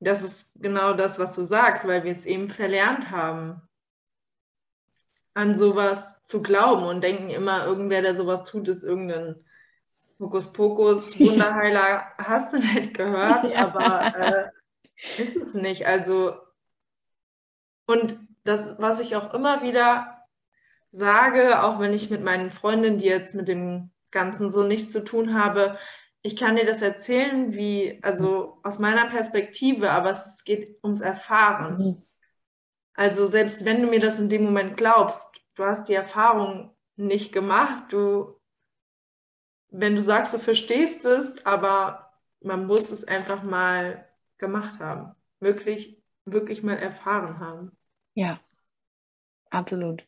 [0.00, 3.60] das ist genau das, was du sagst, weil wir es eben verlernt haben
[5.34, 9.36] an sowas zu glauben und denken immer, irgendwer, der sowas tut, ist irgendein
[10.18, 13.66] Hokuspokus, Wunderheiler, hast du nicht gehört, ja.
[13.66, 15.86] aber äh, ist es nicht.
[15.86, 16.34] Also,
[17.86, 20.26] und das, was ich auch immer wieder
[20.90, 25.02] sage, auch wenn ich mit meinen Freundinnen, die jetzt mit dem Ganzen so nichts zu
[25.02, 25.78] tun habe,
[26.22, 31.78] ich kann dir das erzählen, wie, also aus meiner Perspektive, aber es geht ums Erfahren.
[31.78, 32.02] Mhm.
[32.94, 37.32] Also selbst wenn du mir das in dem Moment glaubst, du hast die Erfahrung nicht
[37.32, 38.38] gemacht, du,
[39.70, 44.06] wenn du sagst, du verstehst es, aber man muss es einfach mal
[44.38, 47.76] gemacht haben, wirklich, wirklich mal erfahren haben.
[48.14, 48.40] Ja,
[49.50, 50.06] absolut.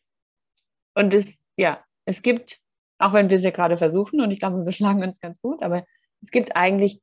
[0.93, 2.61] Und es, ja, es gibt,
[2.99, 5.63] auch wenn wir es ja gerade versuchen, und ich glaube, wir schlagen uns ganz gut,
[5.63, 5.85] aber
[6.21, 7.01] es gibt eigentlich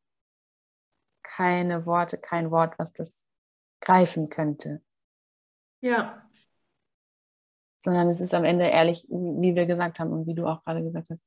[1.23, 3.27] keine Worte, kein Wort, was das
[3.81, 4.83] greifen könnte.
[5.83, 6.23] Ja.
[7.81, 10.83] Sondern es ist am Ende ehrlich, wie wir gesagt haben und wie du auch gerade
[10.83, 11.25] gesagt hast,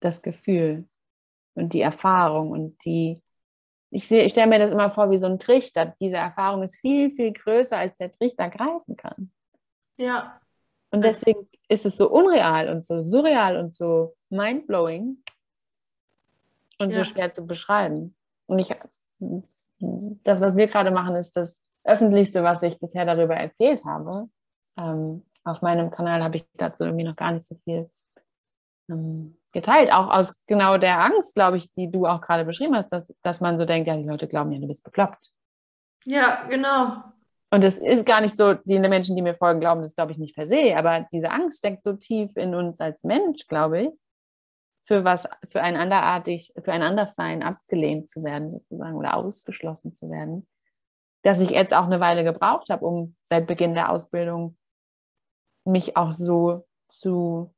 [0.00, 0.88] das Gefühl
[1.54, 3.22] und die Erfahrung und die,
[3.90, 5.94] ich, ich stelle mir das immer vor wie so ein Trichter.
[6.00, 9.30] Diese Erfahrung ist viel, viel größer, als der Trichter greifen kann.
[9.98, 10.40] Ja.
[10.90, 15.22] Und deswegen ist es so unreal und so surreal und so mindblowing
[16.78, 16.98] und ja.
[16.98, 18.16] so schwer zu beschreiben.
[18.46, 23.80] Und ich, das, was wir gerade machen, ist das Öffentlichste, was ich bisher darüber erzählt
[23.84, 24.28] habe.
[24.78, 27.88] Ähm, auf meinem Kanal habe ich dazu irgendwie noch gar nicht so viel
[28.90, 29.92] ähm, geteilt.
[29.92, 33.40] Auch aus genau der Angst, glaube ich, die du auch gerade beschrieben hast, dass, dass
[33.40, 35.32] man so denkt, ja, die Leute glauben ja, du bist bekloppt.
[36.04, 37.02] Ja, genau.
[37.52, 40.18] Und es ist gar nicht so, die Menschen, die mir folgen, glauben das, glaube ich,
[40.18, 43.90] nicht per se, aber diese Angst steckt so tief in uns als Mensch, glaube ich,
[44.82, 50.10] für was, für ein anderartig, für ein Anderssein abgelehnt zu werden, sozusagen, oder ausgeschlossen zu
[50.10, 50.46] werden,
[51.22, 54.56] dass ich jetzt auch eine Weile gebraucht habe, um seit Beginn der Ausbildung
[55.64, 57.54] mich auch so zu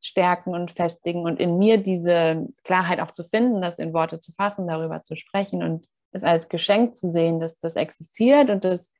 [0.00, 4.32] stärken und festigen und in mir diese Klarheit auch zu finden, das in Worte zu
[4.32, 8.90] fassen, darüber zu sprechen und es als Geschenk zu sehen, dass das existiert und dass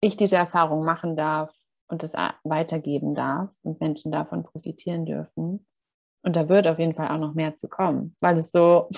[0.00, 1.54] ich diese Erfahrung machen darf
[1.88, 5.66] und das weitergeben darf und Menschen davon profitieren dürfen.
[6.22, 8.90] Und da wird auf jeden Fall auch noch mehr zu kommen, weil es so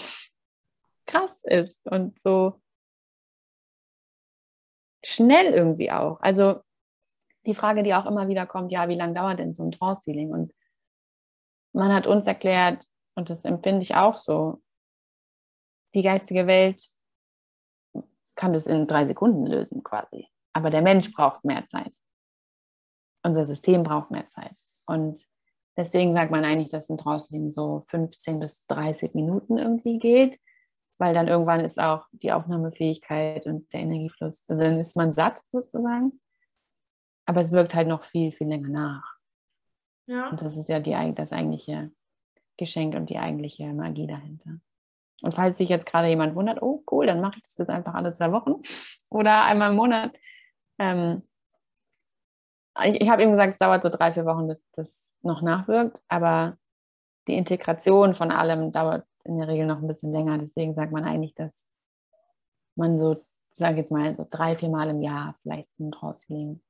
[1.06, 2.60] krass ist und so
[5.06, 6.20] schnell irgendwie auch.
[6.20, 6.60] Also
[7.46, 10.32] die Frage, die auch immer wieder kommt, ja, wie lange dauert denn so ein Trance-Healing?
[10.32, 10.52] Und
[11.72, 14.60] man hat uns erklärt, und das empfinde ich auch so,
[15.94, 16.90] die geistige Welt
[18.34, 20.28] kann das in drei Sekunden lösen quasi.
[20.52, 21.96] Aber der Mensch braucht mehr Zeit.
[23.22, 24.60] Unser System braucht mehr Zeit.
[24.86, 25.24] Und
[25.76, 30.40] deswegen sagt man eigentlich, dass ein Trance-Healing so 15 bis 30 Minuten irgendwie geht,
[30.98, 35.40] weil dann irgendwann ist auch die Aufnahmefähigkeit und der Energiefluss, also dann ist man satt
[35.50, 36.20] sozusagen.
[37.26, 39.16] Aber es wirkt halt noch viel, viel länger nach.
[40.06, 40.30] Ja.
[40.30, 41.90] Und das ist ja die, das eigentliche
[42.56, 44.60] Geschenk und die eigentliche Magie dahinter.
[45.22, 47.94] Und falls sich jetzt gerade jemand wundert, oh cool, dann mache ich das jetzt einfach
[47.94, 48.60] alle zwei Wochen
[49.10, 50.14] oder einmal im Monat.
[50.78, 51.22] Ähm,
[52.84, 56.02] ich, ich habe eben gesagt, es dauert so drei, vier Wochen, bis das noch nachwirkt,
[56.08, 56.58] aber
[57.26, 60.38] die Integration von allem dauert in der Regel noch ein bisschen länger.
[60.38, 61.64] Deswegen sagt man eigentlich, dass
[62.76, 63.16] man so,
[63.52, 66.60] sage jetzt mal, so drei, vier Mal im Jahr vielleicht ein Trance-Healing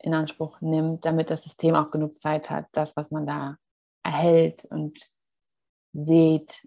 [0.00, 3.56] in Anspruch nimmt, damit das System auch genug Zeit hat, das, was man da
[4.04, 4.98] erhält und
[5.92, 6.66] sieht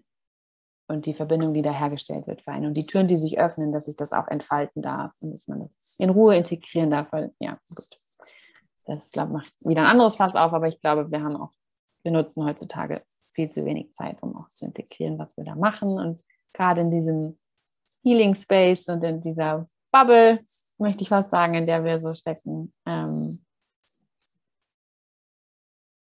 [0.88, 3.88] und die Verbindung, die da hergestellt wird, für und die Türen, die sich öffnen, dass
[3.88, 7.10] ich das auch entfalten darf und dass man das in Ruhe integrieren darf.
[7.12, 7.86] Weil, ja, gut.
[8.84, 11.52] Das glaube macht wieder ein anderes Fass auf, aber ich glaube, wir haben auch,
[12.02, 13.00] wir nutzen heutzutage
[13.32, 15.88] viel zu wenig Zeit, um auch zu integrieren, was wir da machen.
[15.88, 17.38] Und gerade in diesem
[18.02, 20.44] Healing Space und in dieser Bubble,
[20.78, 23.44] möchte ich fast sagen, in der wir so stecken, ähm,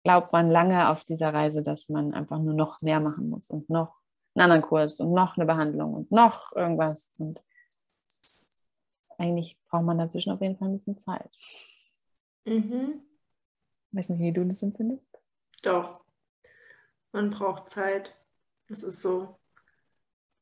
[0.04, 3.70] glaubt man lange auf dieser Reise, dass man einfach nur noch mehr machen muss und
[3.70, 3.96] noch
[4.36, 7.14] einen anderen Kurs und noch eine Behandlung und noch irgendwas.
[7.18, 7.40] Und
[9.18, 11.30] eigentlich braucht man dazwischen auf jeden Fall ein bisschen Zeit.
[12.46, 13.02] Mhm.
[13.92, 15.04] Ich weiß nicht, wie du das empfindest.
[15.64, 16.02] Doch.
[17.12, 18.16] Man braucht Zeit.
[18.68, 19.40] Das ist so.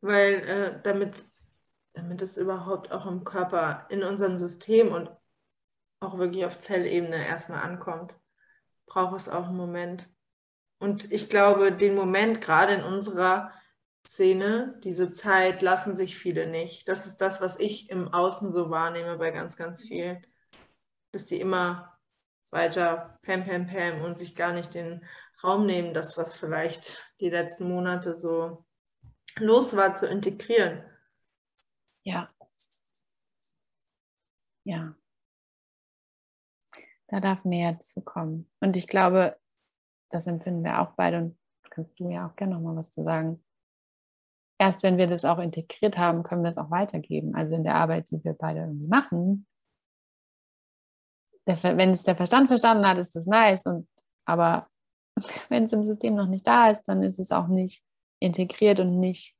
[0.01, 5.10] Weil äh, damit, es überhaupt auch im Körper, in unserem System und
[5.99, 8.13] auch wirklich auf Zellebene erstmal ankommt,
[8.86, 10.08] braucht es auch einen Moment.
[10.80, 13.51] Und ich glaube, den Moment gerade in unserer
[14.06, 16.88] Szene, diese Zeit lassen sich viele nicht.
[16.88, 20.23] Das ist das, was ich im Außen so wahrnehme bei ganz, ganz vielen.
[21.12, 21.97] Dass die immer
[22.51, 25.03] weiter pam, pam, pam und sich gar nicht den
[25.43, 28.65] Raum nehmen, das, was vielleicht die letzten Monate so
[29.38, 30.84] los war, zu integrieren.
[32.04, 32.30] Ja.
[34.63, 34.95] Ja.
[37.08, 38.50] Da darf mehr zu kommen.
[38.60, 39.38] Und ich glaube,
[40.10, 41.38] das empfinden wir auch beide und
[41.69, 43.43] kannst du ja auch gerne nochmal was zu sagen
[44.58, 47.36] erst wenn wir das auch integriert haben, können wir es auch weitergeben.
[47.36, 49.47] Also in der Arbeit, die wir beide irgendwie machen,
[51.45, 53.65] der, wenn es der Verstand verstanden hat, ist das nice.
[53.65, 53.88] Und,
[54.26, 54.69] aber
[55.49, 57.84] wenn es im System noch nicht da ist, dann ist es auch nicht
[58.19, 59.36] integriert und nicht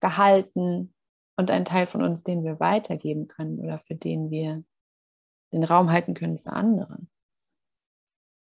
[0.00, 0.94] gehalten
[1.36, 4.64] und ein Teil von uns, den wir weitergeben können oder für den wir
[5.52, 6.98] den Raum halten können für andere.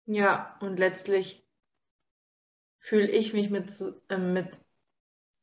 [0.06, 1.46] Ja, und letztlich
[2.78, 3.72] fühle ich mich mit,
[4.08, 4.58] äh, mit,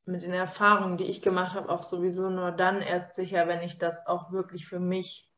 [0.06, 3.78] mit den Erfahrungen, die ich gemacht habe, auch sowieso nur dann erst sicher, wenn ich
[3.78, 5.32] das auch wirklich für mich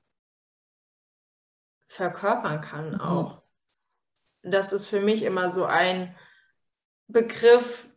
[1.87, 3.01] verkörpern kann mhm.
[3.01, 3.43] auch.
[4.41, 6.15] Das ist für mich immer so ein
[7.07, 7.89] Begriff,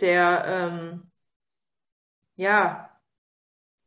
[0.00, 1.10] der ähm,
[2.36, 2.90] ja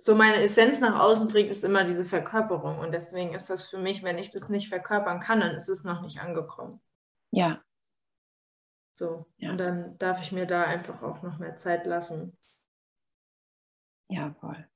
[0.04, 2.80] so meine Essenz nach außen trägt, ist immer diese Verkörperung.
[2.80, 5.86] Und deswegen ist das für mich, wenn ich das nicht verkörpern kann, dann ist es
[5.86, 6.82] noch nicht angekommen.
[7.32, 7.64] Ja.
[8.92, 9.26] So.
[9.38, 9.52] Ja.
[9.52, 12.38] Und dann darf ich mir da einfach auch noch mehr Zeit lassen.
[14.10, 14.68] Ja, voll.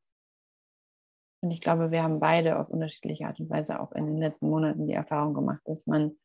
[1.47, 4.49] Und ich glaube, wir haben beide auf unterschiedliche Art und Weise auch in den letzten
[4.49, 6.17] Monaten die Erfahrung gemacht, dass man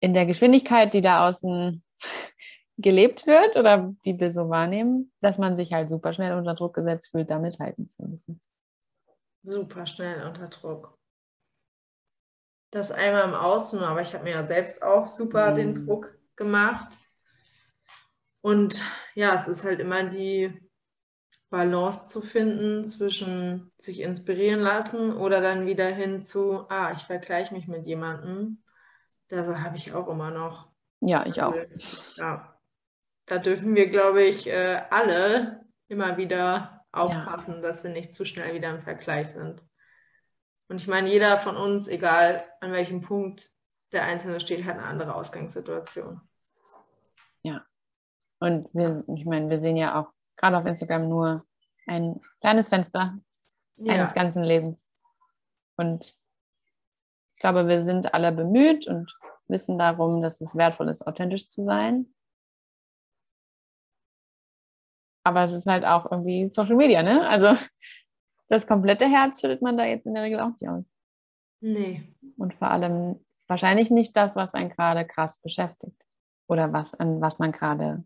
[0.00, 1.84] in der Geschwindigkeit, die da außen
[2.78, 6.74] gelebt wird oder die wir so wahrnehmen, dass man sich halt super schnell unter Druck
[6.74, 8.40] gesetzt fühlt, da mithalten zu müssen.
[9.42, 10.96] Super schnell unter Druck.
[12.70, 15.56] Das einmal im Außen, aber ich habe mir ja selbst auch super mhm.
[15.56, 16.96] den Druck gemacht.
[18.40, 18.82] Und
[19.14, 20.71] ja, es ist halt immer die
[21.52, 27.52] Balance zu finden zwischen sich inspirieren lassen oder dann wieder hin zu, ah, ich vergleiche
[27.52, 28.62] mich mit jemandem.
[29.28, 30.70] Da habe ich auch immer noch.
[31.00, 31.54] Ja, ich auch.
[32.16, 32.58] Ja,
[33.26, 37.60] da dürfen wir, glaube ich, äh, alle immer wieder aufpassen, ja.
[37.60, 39.62] dass wir nicht zu schnell wieder im Vergleich sind.
[40.68, 43.50] Und ich meine, jeder von uns, egal an welchem Punkt
[43.92, 46.22] der Einzelne steht, hat eine andere Ausgangssituation.
[47.42, 47.62] Ja.
[48.38, 50.12] Und wir, ich meine, wir sehen ja auch
[50.42, 51.46] gerade auf Instagram nur
[51.86, 53.18] ein kleines Fenster
[53.76, 53.94] ja.
[53.94, 55.00] eines ganzen Lebens.
[55.76, 59.16] Und ich glaube, wir sind alle bemüht und
[59.48, 62.12] wissen darum, dass es wertvoll ist, authentisch zu sein.
[65.24, 67.28] Aber es ist halt auch irgendwie Social Media, ne?
[67.28, 67.54] Also
[68.48, 70.96] das komplette Herz schüttet man da jetzt in der Regel auch nicht aus.
[71.60, 72.12] Nee.
[72.36, 76.00] Und vor allem wahrscheinlich nicht das, was einen gerade krass beschäftigt.
[76.48, 78.04] Oder was, an was man gerade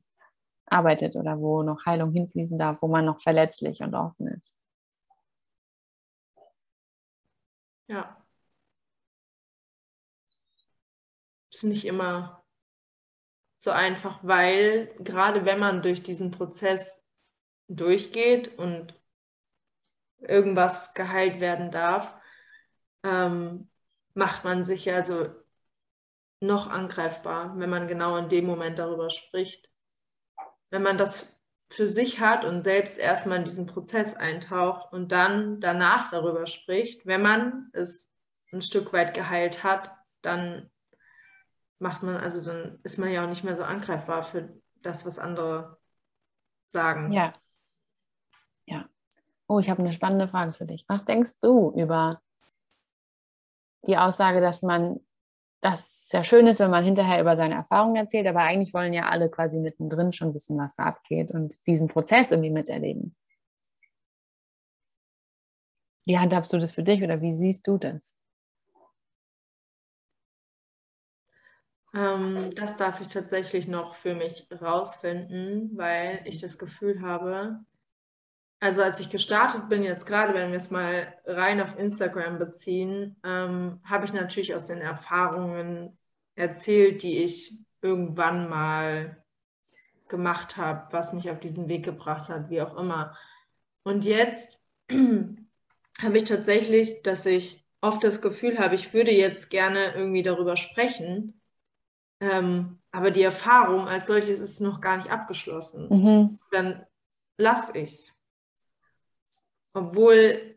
[0.66, 4.58] arbeitet oder wo noch Heilung hinfließen darf, wo man noch verletzlich und offen ist.
[7.88, 8.16] Ja.
[11.52, 12.44] Ist nicht immer
[13.58, 17.06] so einfach, weil gerade wenn man durch diesen Prozess
[17.68, 18.94] durchgeht und
[20.18, 22.14] irgendwas geheilt werden darf,
[23.04, 23.70] ähm,
[24.14, 25.28] macht man sich ja so
[26.40, 29.70] noch angreifbar, wenn man genau in dem Moment darüber spricht
[30.70, 35.60] wenn man das für sich hat und selbst erstmal in diesen Prozess eintaucht und dann
[35.60, 38.12] danach darüber spricht, wenn man es
[38.52, 40.70] ein Stück weit geheilt hat, dann
[41.78, 45.18] macht man, also dann ist man ja auch nicht mehr so angreifbar für das, was
[45.18, 45.78] andere
[46.70, 47.12] sagen.
[47.12, 47.34] Ja.
[48.66, 48.88] Ja.
[49.48, 50.84] Oh, ich habe eine spannende Frage für dich.
[50.88, 52.18] Was denkst du über
[53.86, 55.00] die Aussage, dass man
[55.70, 59.08] das sehr schön ist, wenn man hinterher über seine Erfahrungen erzählt, aber eigentlich wollen ja
[59.08, 63.16] alle quasi mittendrin schon wissen, was da abgeht und diesen Prozess irgendwie miterleben.
[66.06, 68.16] Wie handhabst du das für dich oder wie siehst du das?
[71.94, 77.58] Ähm, das darf ich tatsächlich noch für mich rausfinden, weil ich das Gefühl habe,
[78.60, 83.16] also als ich gestartet bin, jetzt gerade, wenn wir es mal rein auf Instagram beziehen,
[83.24, 85.96] ähm, habe ich natürlich aus den Erfahrungen
[86.34, 89.22] erzählt, die ich irgendwann mal
[90.08, 93.16] gemacht habe, was mich auf diesen Weg gebracht hat, wie auch immer.
[93.82, 99.94] Und jetzt habe ich tatsächlich, dass ich oft das Gefühl habe, ich würde jetzt gerne
[99.94, 101.40] irgendwie darüber sprechen,
[102.20, 105.88] ähm, aber die Erfahrung als solches ist noch gar nicht abgeschlossen.
[105.90, 106.38] Mhm.
[106.50, 106.86] Dann
[107.36, 108.15] lasse ich es.
[109.76, 110.56] Obwohl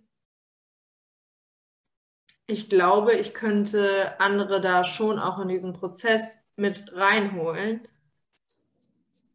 [2.47, 7.85] ich glaube, ich könnte andere da schon auch in diesen Prozess mit reinholen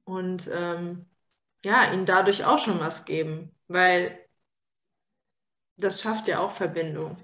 [0.04, 1.04] und ähm,
[1.66, 4.18] ja, ihnen dadurch auch schon was geben, weil
[5.76, 7.18] das schafft ja auch Verbindung.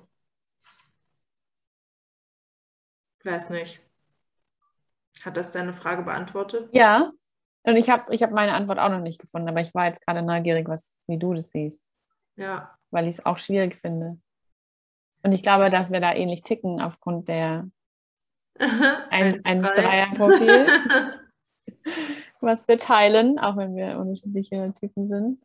[3.21, 3.81] Ich weiß nicht.
[5.23, 6.69] Hat das deine Frage beantwortet?
[6.75, 7.11] Ja,
[7.63, 10.05] und ich habe ich hab meine Antwort auch noch nicht gefunden, aber ich war jetzt
[10.05, 11.90] gerade neugierig, was, wie du das siehst.
[12.41, 12.77] Ja.
[12.91, 14.19] Weil ich es auch schwierig finde.
[15.23, 17.71] Und ich glaube, dass wir da ähnlich ticken aufgrund der
[18.59, 20.67] 1-3er-Profil,
[22.41, 25.41] was wir teilen, auch wenn wir unterschiedliche Typen sind.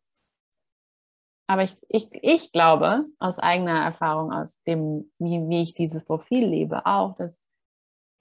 [1.48, 6.46] aber ich, ich, ich glaube aus eigener Erfahrung, aus dem, wie, wie ich dieses Profil
[6.46, 7.40] lebe, auch, dass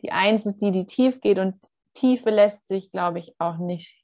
[0.03, 1.57] die Eins ist die, die tief geht und
[1.95, 4.04] Tiefe lässt sich, glaube ich, auch nicht.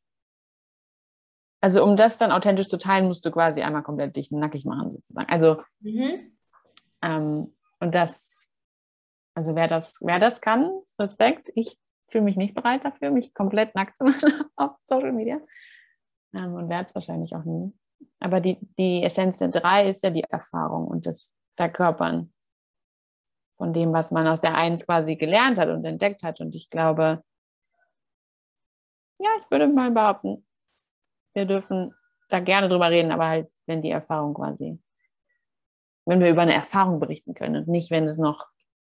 [1.60, 4.90] Also um das dann authentisch zu teilen, musst du quasi einmal komplett dich nackig machen,
[4.90, 5.28] sozusagen.
[5.28, 6.32] Also mhm.
[7.02, 8.46] ähm, und das,
[9.34, 11.50] also wer das, wer das kann, Respekt.
[11.54, 15.40] Ich fühle mich nicht bereit dafür, mich komplett nackt zu machen auf Social Media.
[16.34, 17.74] Ähm, und werde es wahrscheinlich auch nie.
[18.20, 22.32] Aber die, die Essenz der drei ist ja die Erfahrung und das Verkörpern
[23.56, 26.40] von dem, was man aus der Eins quasi gelernt hat und entdeckt hat.
[26.40, 27.22] Und ich glaube,
[29.18, 30.46] ja, ich würde mal behaupten,
[31.34, 31.94] wir dürfen
[32.28, 34.78] da gerne drüber reden, aber halt, wenn die Erfahrung quasi,
[36.06, 38.46] wenn wir über eine Erfahrung berichten können und nicht, wenn es noch,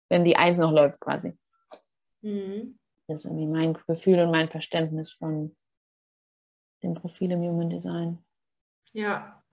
[0.10, 1.38] wenn die Eins noch läuft quasi.
[2.22, 2.80] Mhm.
[3.08, 5.56] Das ist irgendwie mein Gefühl und mein Verständnis von
[6.84, 8.24] dem Profil im Human Design.
[8.94, 9.44] Ja,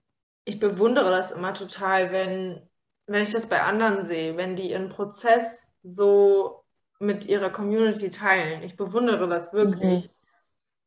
[0.45, 2.61] ich bewundere das immer total, wenn,
[3.07, 6.63] wenn ich das bei anderen sehe, wenn die ihren Prozess so
[6.99, 8.63] mit ihrer Community teilen.
[8.63, 10.07] Ich bewundere das wirklich.
[10.07, 10.13] Mhm.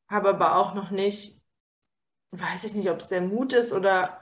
[0.09, 1.44] Habe aber auch noch nicht,
[2.41, 4.19] weiß ich nicht, ob es der Mut ist oder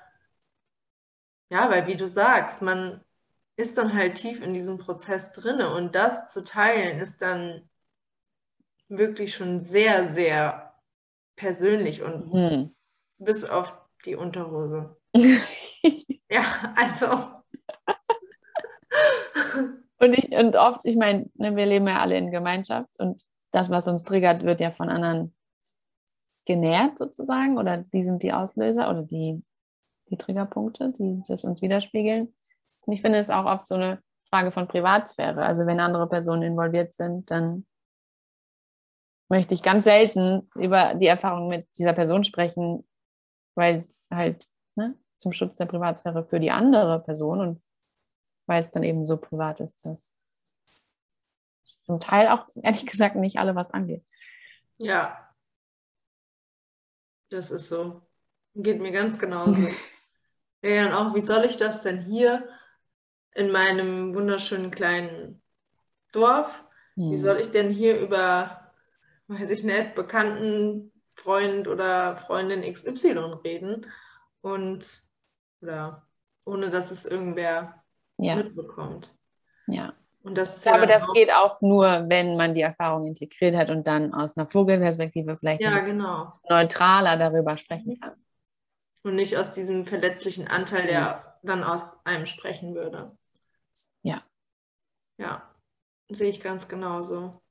[1.50, 3.02] ja, weil wie du sagst, man
[3.56, 7.68] ist dann halt tief in diesem Prozess drinne und das zu teilen ist dann
[8.88, 10.74] wirklich schon sehr, sehr
[11.36, 12.74] persönlich und mhm.
[13.18, 14.96] bis auf die Unterhose.
[16.30, 17.06] ja, also.
[19.98, 23.70] und, ich, und oft, ich meine, ne, wir leben ja alle in Gemeinschaft und das,
[23.70, 25.34] was uns triggert, wird ja von anderen
[26.44, 29.42] genährt sozusagen oder die sind die Auslöser oder die,
[30.10, 32.34] die Triggerpunkte, die das uns widerspiegeln.
[32.82, 35.44] Und ich finde es auch oft so eine Frage von Privatsphäre.
[35.44, 37.66] Also wenn andere Personen involviert sind, dann
[39.28, 42.86] möchte ich ganz selten über die Erfahrung mit dieser Person sprechen,
[43.54, 47.62] weil es halt ne, zum Schutz der Privatsphäre für die andere Person und
[48.46, 50.10] weil es dann eben so privat ist, dass
[51.82, 54.04] zum Teil auch ehrlich gesagt nicht alle was angeht.
[54.78, 55.21] Ja,
[57.32, 58.02] das ist so.
[58.54, 59.68] Geht mir ganz genauso.
[60.62, 62.48] ja, und auch, wie soll ich das denn hier
[63.34, 65.42] in meinem wunderschönen kleinen
[66.12, 66.64] Dorf,
[66.94, 67.12] hm.
[67.12, 68.72] wie soll ich denn hier über,
[69.28, 73.86] weiß ich nicht, bekannten Freund oder Freundin XY reden
[74.42, 74.86] und
[75.60, 76.06] oder
[76.44, 77.82] ohne dass es irgendwer
[78.18, 78.36] ja.
[78.36, 79.14] mitbekommt.
[79.66, 79.94] Ja.
[80.22, 83.86] Und das ich glaube, das geht auch nur, wenn man die Erfahrung integriert hat und
[83.86, 86.32] dann aus einer Vogelperspektive vielleicht ja, genau.
[86.48, 88.14] neutraler darüber sprechen kann.
[89.02, 91.28] Und nicht aus diesem verletzlichen Anteil, der yes.
[91.42, 93.16] dann aus einem sprechen würde.
[94.02, 94.20] Ja.
[95.18, 95.42] Ja,
[96.08, 97.42] sehe ich ganz genauso.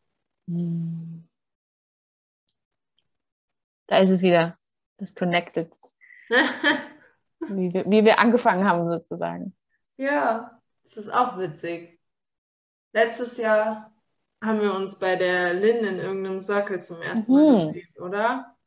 [0.48, 1.28] Hm.
[3.88, 4.58] Da ist es wieder,
[4.98, 5.70] das Connected.
[6.30, 9.54] wie, wir, wie wir angefangen haben, sozusagen.
[9.98, 12.01] Ja, das ist auch witzig.
[12.94, 13.92] Letztes Jahr
[14.44, 17.74] haben wir uns bei der Lynn in irgendeinem Circle zum ersten Mal mhm.
[17.74, 18.58] gesehen, oder?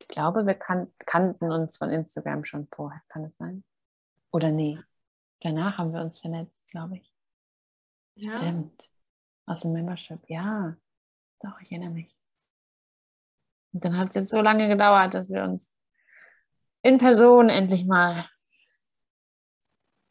[0.00, 3.62] Ich glaube, wir kan kannten uns von Instagram schon vorher, kann es sein?
[4.32, 4.78] Oder nee?
[5.40, 7.14] Danach haben wir uns vernetzt, glaube ich.
[8.14, 8.36] Ja.
[8.36, 8.88] Stimmt.
[9.46, 10.76] Aus dem Membership, ja.
[11.40, 12.16] Doch, ich erinnere mich.
[13.72, 15.74] Und dann hat es jetzt so lange gedauert, dass wir uns
[16.82, 18.28] in Person endlich mal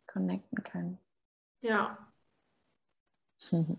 [0.07, 0.99] connecten können.
[1.61, 2.10] Ja.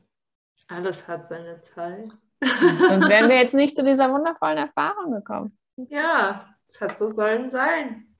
[0.68, 2.10] Alles hat seine Zeit.
[2.40, 5.58] Sonst wären wir jetzt nicht zu dieser wundervollen Erfahrung gekommen.
[5.76, 8.16] Ja, es hat so sollen sein.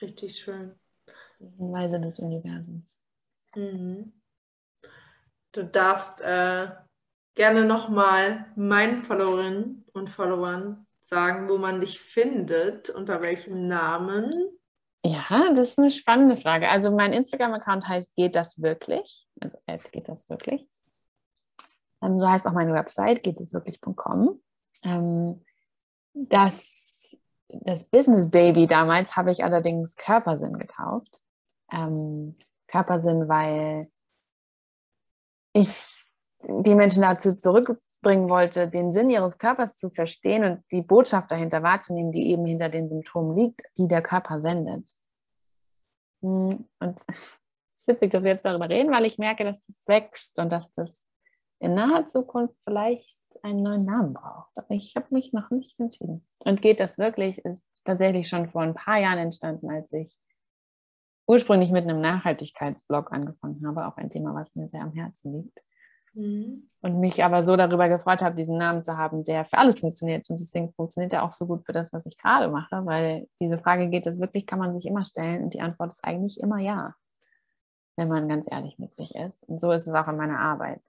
[0.00, 0.78] Richtig schön.
[1.38, 3.04] Weise des Universums.
[3.54, 4.12] Mhm.
[5.52, 6.68] Du darfst äh,
[7.34, 14.30] gerne nochmal meinen Followerinnen und Followern sagen, wo man dich findet, unter welchem Namen.
[15.04, 16.68] Ja, das ist eine spannende Frage.
[16.68, 19.26] Also mein Instagram-Account heißt Geht das wirklich?
[19.40, 20.68] Also es geht das wirklich.
[22.02, 24.40] Ähm, so heißt auch meine Website, geht es wirklich.com.
[24.84, 25.44] Ähm,
[26.14, 27.16] das,
[27.48, 31.20] das Business Baby damals habe ich allerdings Körpersinn getauft.
[31.72, 32.36] Ähm,
[32.68, 33.88] Körpersinn, weil
[35.52, 36.01] ich
[36.48, 41.62] die Menschen dazu zurückbringen wollte, den Sinn ihres Körpers zu verstehen und die Botschaft dahinter
[41.62, 44.88] wahrzunehmen, die eben hinter den Symptomen liegt, die der Körper sendet.
[46.22, 47.38] Hm, und es
[47.74, 50.72] ist witzig, dass wir jetzt darüber reden, weil ich merke, dass das wächst und dass
[50.72, 51.02] das
[51.58, 54.50] in naher Zukunft vielleicht einen neuen Namen braucht.
[54.56, 56.26] Aber ich habe mich noch nicht entschieden.
[56.44, 60.18] Und geht das wirklich, ist tatsächlich schon vor ein paar Jahren entstanden, als ich
[61.26, 65.58] ursprünglich mit einem Nachhaltigkeitsblog angefangen habe, auch ein Thema, was mir sehr am Herzen liegt.
[66.14, 66.68] Mhm.
[66.82, 70.28] Und mich aber so darüber gefreut habe, diesen Namen zu haben, der für alles funktioniert.
[70.28, 73.58] Und deswegen funktioniert er auch so gut für das, was ich gerade mache, weil diese
[73.58, 75.44] Frage geht es wirklich, kann man sich immer stellen?
[75.44, 76.94] Und die Antwort ist eigentlich immer ja,
[77.96, 79.42] wenn man ganz ehrlich mit sich ist.
[79.44, 80.82] Und so ist es auch in meiner Arbeit.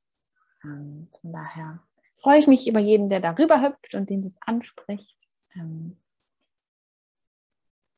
[0.63, 1.80] Und von daher
[2.11, 5.17] freue ich mich über jeden, der darüber hüpft und den das anspricht.
[5.55, 5.97] Ähm,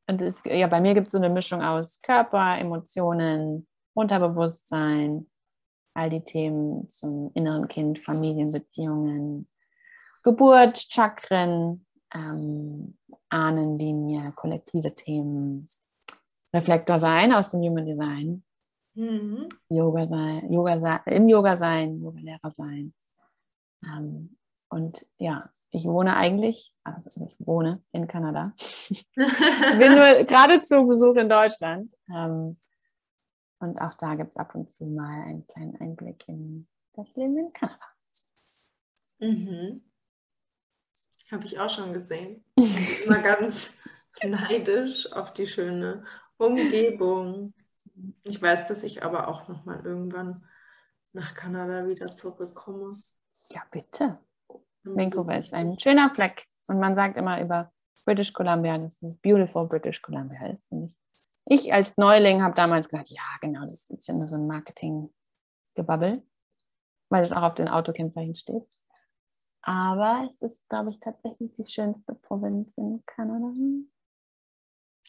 [0.08, 5.28] und es, ja, bei mir gibt es so eine Mischung aus Körper, Emotionen, Unterbewusstsein,
[5.96, 9.48] all die Themen zum inneren Kind, Familienbeziehungen,
[10.24, 12.98] Geburt, Chakren, ähm,
[13.30, 15.68] Ahnenlinie, kollektive Themen,
[16.54, 18.44] Reflektor sein aus dem Human Design,
[18.94, 19.50] mhm.
[19.70, 22.94] Yoga sein, Yoga sein, im Yoga sein, Yoga-Lehrer sein.
[23.84, 24.38] Ähm,
[24.70, 28.54] und ja, ich wohne eigentlich, also ich wohne in Kanada.
[29.16, 31.92] bin nur gerade zu Besuch in Deutschland.
[32.14, 32.56] Ähm,
[33.66, 37.38] und auch da gibt es ab und zu mal einen kleinen Einblick in das Leben
[37.38, 37.82] in Kanada.
[39.20, 39.82] Mhm.
[41.32, 42.44] Habe ich auch schon gesehen.
[43.06, 43.74] Immer ganz
[44.24, 46.06] neidisch auf die schöne
[46.38, 47.54] Umgebung.
[48.24, 50.46] Ich weiß, dass ich aber auch noch mal irgendwann
[51.14, 52.92] nach Kanada wieder zurückkomme.
[53.50, 54.20] Ja, bitte.
[54.84, 56.46] Vancouver ist ein schöner Fleck.
[56.68, 57.72] Und man sagt immer über
[58.06, 60.72] British Columbia, dass es beautiful British Columbia ist.
[60.72, 60.96] Und ich,
[61.46, 66.24] ich als Neuling habe damals gedacht, ja, genau, das ist ja nur so ein Marketing-Gebabbel,
[67.10, 68.64] weil es auch auf den Autokennzeichen steht.
[69.62, 73.52] Aber es ist, glaube ich, tatsächlich die schönste Provinz in Kanada.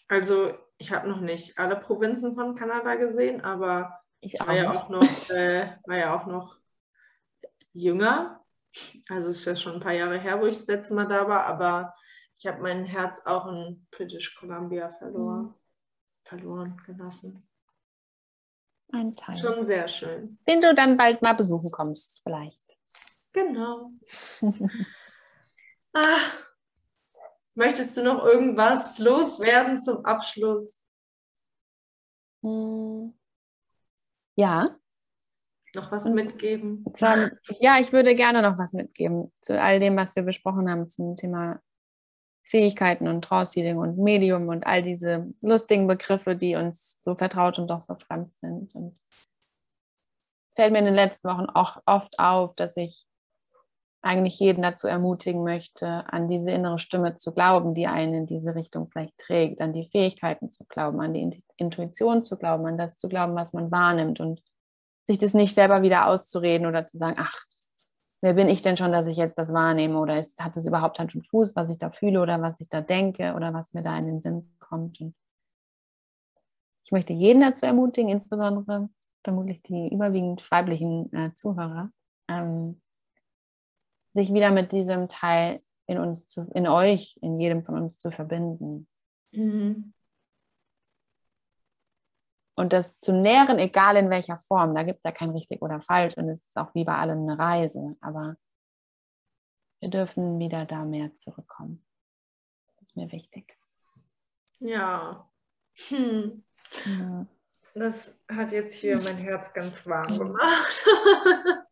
[0.09, 4.89] Also, ich habe noch nicht alle Provinzen von Kanada gesehen, aber ich war, ja auch
[4.89, 6.57] noch, äh, war ja auch noch
[7.73, 8.47] jünger
[9.09, 11.29] also es ist ja schon ein paar Jahre her, wo ich das letzte Mal da
[11.29, 11.95] war, aber
[12.37, 15.55] ich habe mein Herz auch in British Columbia verloren, mhm.
[16.27, 17.49] Verloren gelassen.
[18.93, 19.37] Ein Teil.
[19.39, 20.39] Schon sehr schön.
[20.47, 22.77] Den du dann bald mal besuchen kommst, vielleicht.
[23.33, 23.91] Genau.
[25.93, 26.19] ah,
[27.55, 30.87] möchtest du noch irgendwas loswerden zum Abschluss?
[32.43, 33.13] Hm.
[34.37, 34.67] Ja,
[35.77, 36.85] noch was mitgeben?
[37.61, 41.15] Ja, ich würde gerne noch was mitgeben zu all dem, was wir besprochen haben zum
[41.15, 41.61] Thema
[42.47, 47.69] Fähigkeiten und trance und Medium und all diese lustigen Begriffe, die uns so vertraut und
[47.69, 48.75] doch so fremd sind.
[48.75, 49.29] Und es
[50.55, 53.05] fällt mir in den letzten Wochen auch oft auf, dass ich
[54.01, 58.55] eigentlich jeden dazu ermutigen möchte, an diese innere Stimme zu glauben, die einen in diese
[58.55, 62.97] Richtung vielleicht trägt, an die Fähigkeiten zu glauben, an die Intuition zu glauben, an das
[62.99, 64.41] zu glauben, was man wahrnimmt und
[65.05, 67.37] sich das nicht selber wieder auszureden oder zu sagen, ach,
[68.27, 70.99] wer bin ich denn schon, dass ich jetzt das wahrnehme oder ist, hat es überhaupt
[70.99, 73.83] Hand und Fuß, was ich da fühle oder was ich da denke oder was mir
[73.83, 75.01] da in den Sinn kommt.
[75.01, 75.15] Und
[76.85, 78.89] ich möchte jeden dazu ermutigen, insbesondere
[79.23, 81.93] vermutlich die überwiegend weiblichen äh, Zuhörer,
[82.29, 82.81] ähm,
[84.13, 88.11] sich wieder mit diesem Teil in uns, zu, in euch, in jedem von uns zu
[88.11, 88.89] verbinden.
[89.31, 89.93] Mhm
[92.57, 95.81] und das zu nähren, egal in welcher Form, da gibt es ja kein richtig oder
[95.81, 98.37] falsch und es ist auch wie bei allen eine Reise, aber
[99.81, 101.85] wir dürfen wieder da mehr zurückkommen.
[102.79, 103.55] Das ist mir wichtig.
[104.59, 105.29] Ja.
[105.89, 106.43] Hm.
[106.87, 107.27] ja.
[107.75, 110.87] Das hat jetzt hier mein Herz ganz warm gemacht.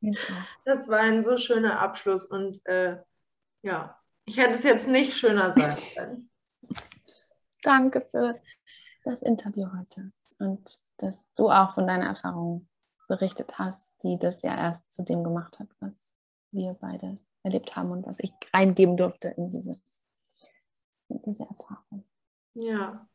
[0.67, 2.99] das war ein so schöner Abschluss und äh,
[3.63, 6.31] ja, ich hätte es jetzt nicht schöner sein können.
[7.63, 8.39] Danke für
[9.03, 12.69] das Interview heute und dass du auch von deiner Erfahrung
[13.09, 16.13] berichtet hast, die das ja erst zu dem gemacht hat, was
[16.51, 19.81] wir beide erlebt haben und was ich reingeben durfte in diese,
[21.09, 22.05] in diese Erfahrung.
[22.55, 23.07] Ja,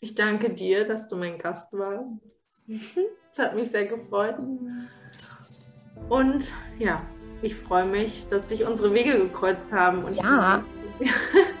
[0.00, 2.22] ich danke dir, dass du mein Gast warst.
[2.66, 4.36] Es hat mich sehr gefreut.
[6.08, 7.02] Und ja,
[7.42, 10.04] ich freue mich, dass sich unsere Wege gekreuzt haben.
[10.04, 10.64] Und ja.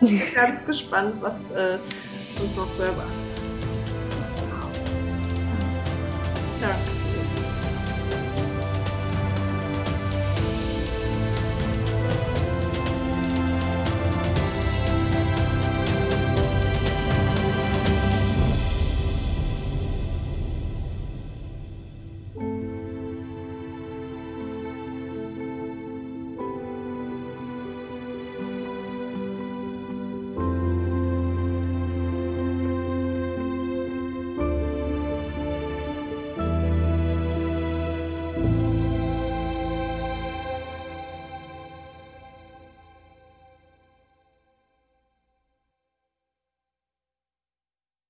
[0.00, 1.78] ich bin ganz gespannt, was äh,
[2.40, 3.27] uns noch so erwartet.
[6.60, 6.97] doctor.